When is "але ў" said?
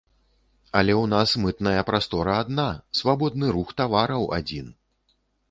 0.79-1.05